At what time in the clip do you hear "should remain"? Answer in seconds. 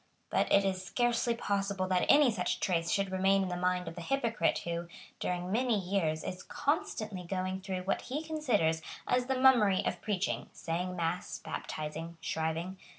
2.89-3.43